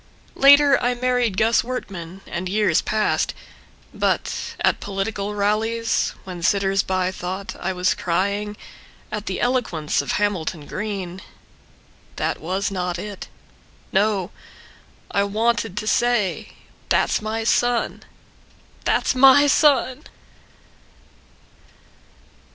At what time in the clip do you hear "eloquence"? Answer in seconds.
9.39-10.01